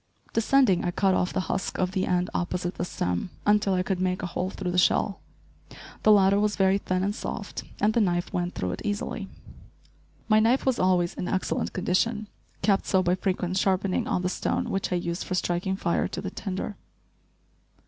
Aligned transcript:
Descending, 0.33 0.83
I 0.83 0.89
cut 0.89 1.13
off 1.13 1.31
the 1.31 1.41
husk 1.41 1.77
of 1.77 1.91
the 1.91 2.07
end 2.07 2.31
opposite 2.33 2.73
the 2.73 2.83
stem, 2.85 3.29
until 3.45 3.75
I 3.75 3.83
could 3.83 3.99
make 4.01 4.23
a 4.23 4.25
hole 4.25 4.49
through 4.49 4.71
the 4.71 4.79
shell. 4.79 5.19
The 6.01 6.11
latter 6.11 6.39
was 6.39 6.55
very 6.55 6.79
thin 6.79 7.03
and 7.03 7.13
soft, 7.13 7.61
and 7.79 7.93
the 7.93 8.01
knife 8.01 8.33
went 8.33 8.55
through 8.55 8.71
it 8.71 8.81
easily. 8.83 9.27
My 10.27 10.39
knife 10.39 10.65
was 10.65 10.79
always 10.79 11.13
in 11.13 11.27
excellent 11.27 11.73
condition, 11.73 12.29
kept 12.63 12.87
so 12.87 13.03
by 13.03 13.13
frequent 13.13 13.57
sharpening 13.57 14.07
on 14.07 14.23
the 14.23 14.27
stone 14.29 14.71
which 14.71 14.91
I 14.91 14.95
used 14.95 15.23
for 15.23 15.35
striking 15.35 15.75
fire 15.75 16.07
to 16.07 16.19
the 16.19 16.31
tinder. 16.31 16.77